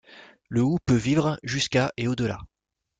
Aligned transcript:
Le 0.49 0.63
houx 0.63 0.79
peut 0.83 0.95
vivre 0.95 1.39
jusqu'à 1.43 1.93
et 1.95 2.07
au-delà. 2.07 2.39